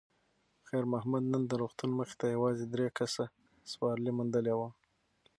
[0.67, 3.23] خیر محمد نن د روغتون مخې ته یوازې درې کسه
[3.71, 4.69] سوارلي موندلې وه.